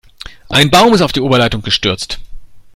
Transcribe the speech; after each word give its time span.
Ein 0.49 0.71
Baum 0.71 0.95
ist 0.95 1.01
auf 1.03 1.11
die 1.11 1.21
Oberleitung 1.21 1.61
gestürzt. 1.61 2.17